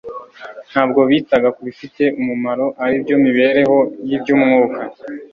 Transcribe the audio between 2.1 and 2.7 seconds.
umumaro